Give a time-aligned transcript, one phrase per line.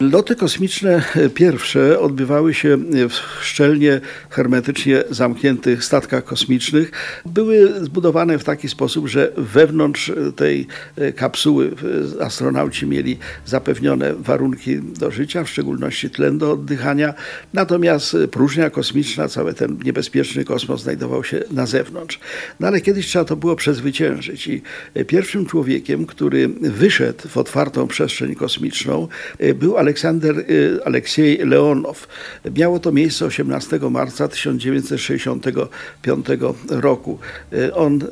[0.00, 1.02] Loty kosmiczne
[1.34, 2.76] pierwsze odbywały się
[3.08, 6.90] w szczelnie, hermetycznie zamkniętych statkach kosmicznych.
[7.26, 10.66] Były zbudowane w taki sposób, że wewnątrz tej
[11.16, 11.70] kapsuły
[12.20, 17.14] astronauci mieli zapewnione warunki do życia, w szczególności tlen do oddychania,
[17.54, 22.20] natomiast próżnia kosmiczna, cały ten niebezpieczny kosmos znajdował się na zewnątrz.
[22.60, 24.62] No ale kiedyś trzeba to było przezwyciężyć i
[25.06, 29.08] pierwszym człowiekiem, który wyszedł w otwartą przestrzeń kosmiczną
[29.54, 32.08] był Aleksander y, Aleksiej Leonow.
[32.56, 36.26] Miało to miejsce 18 marca 1965
[36.68, 37.18] roku.
[37.52, 38.06] Y, on y,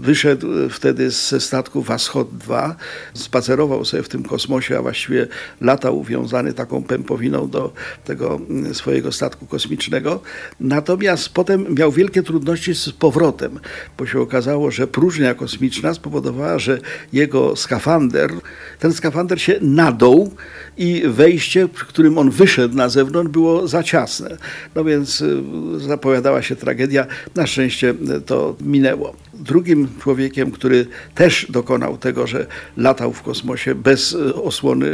[0.00, 2.74] wyszedł wtedy ze statku Washod-2,
[3.14, 5.26] spacerował sobie w tym kosmosie, a właściwie
[5.60, 7.72] latał uwiązany taką pępowiną do
[8.04, 8.40] tego
[8.72, 10.20] swojego statku kosmicznego.
[10.60, 13.60] Natomiast potem miał wielkie trudności z powrotem,
[13.98, 16.78] bo się okazało, że próżnia kosmiczna spowodowała, że
[17.12, 18.30] jego skafander,
[18.78, 20.34] ten skafander się nadął
[20.76, 24.36] i wejście, którym on wyszedł na zewnątrz, było za ciasne.
[24.74, 25.42] No więc y,
[25.78, 27.06] zapowiadała się tragedia.
[27.34, 29.16] Na szczęście y, to minęło.
[29.42, 34.90] Drugim człowiekiem, który też dokonał tego, że latał w kosmosie bez y, osłony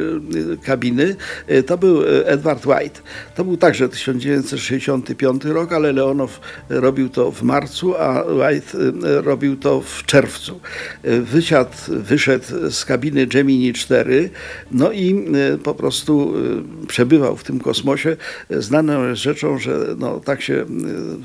[0.63, 1.17] kabiny,
[1.67, 3.01] to był Edward White.
[3.37, 8.79] To był także 1965 rok, ale Leonow robił to w marcu, a White
[9.23, 10.61] robił to w czerwcu.
[11.89, 14.31] Wyszedł z kabiny Gemini 4,
[14.71, 15.25] no i
[15.63, 16.35] po prostu
[16.89, 18.17] przebywał w tym kosmosie.
[18.51, 20.67] Znaną jest rzeczą, że no, tak się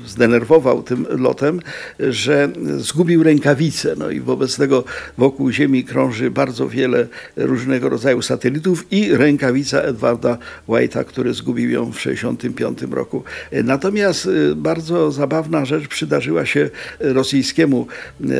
[0.06, 1.60] zdenerwował tym lotem,
[1.98, 3.94] że zgubił rękawice.
[3.98, 4.84] No i wobec tego
[5.18, 11.92] wokół Ziemi krąży bardzo wiele różnego rodzaju satelitów i rękawica Edwarda White'a, który zgubił ją
[11.92, 13.22] w 1965 roku.
[13.64, 17.86] Natomiast y, bardzo zabawna rzecz przydarzyła się rosyjskiemu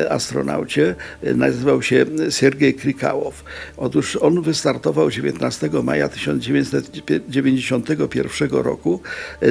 [0.09, 0.95] astronaucie.
[1.35, 3.43] Nazywał się Sergiej Krikałow.
[3.77, 9.01] Otóż on wystartował 19 maja 1991 roku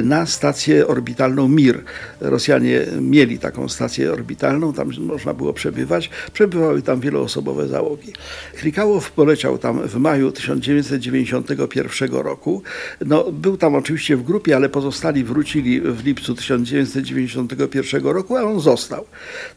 [0.03, 1.83] na stację orbitalną Mir.
[2.21, 6.09] Rosjanie mieli taką stację orbitalną, tam można było przebywać.
[6.33, 8.13] Przebywały tam wieloosobowe załogi.
[8.57, 12.63] Krikałow poleciał tam w maju 1991 roku.
[13.05, 18.59] No, był tam oczywiście w grupie, ale pozostali wrócili w lipcu 1991 roku, a on
[18.59, 19.05] został.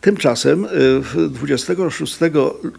[0.00, 0.66] Tymczasem
[1.31, 2.19] 26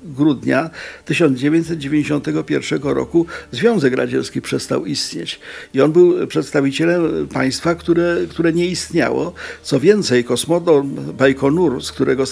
[0.03, 0.69] grudnia
[1.06, 5.40] 1991 roku Związek Radziecki przestał istnieć.
[5.74, 9.34] I on był przedstawicielem państwa, które, które nie istniało.
[9.63, 12.25] Co więcej, kosmodrom Bajkonur, z którego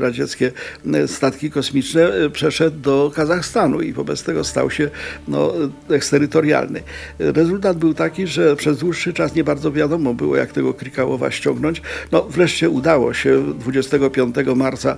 [0.00, 0.52] radzieckie
[0.94, 4.90] e, statki kosmiczne, e, przeszedł do Kazachstanu i wobec tego stał się
[5.28, 5.52] no,
[5.90, 6.82] eksterytorialny.
[7.18, 11.82] Rezultat był taki, że przez dłuższy czas nie bardzo wiadomo było, jak tego Krikałowa ściągnąć.
[12.12, 14.96] No, wreszcie udało się 25 marca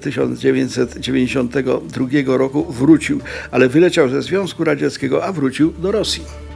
[0.00, 3.20] 1992 e, roku wrócił,
[3.50, 6.47] ale wyleciał ze Związku Radzieckiego, a wrócił do Rosji.